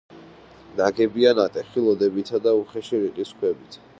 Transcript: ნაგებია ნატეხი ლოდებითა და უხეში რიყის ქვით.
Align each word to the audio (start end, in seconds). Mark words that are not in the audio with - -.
ნაგებია 0.79 1.33
ნატეხი 1.41 1.85
ლოდებითა 1.89 2.43
და 2.47 2.57
უხეში 2.65 3.05
რიყის 3.05 3.37
ქვით. 3.43 3.81